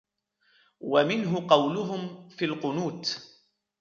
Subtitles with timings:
[0.79, 3.17] وَمِنْهُ قَوْلُهُمْ فِي الْقُنُوتِ